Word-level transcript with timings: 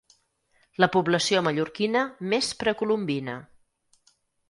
La 0.83 0.87
població 0.95 1.45
mallorquina 1.49 2.03
més 2.35 2.53
precolombina. 2.65 3.41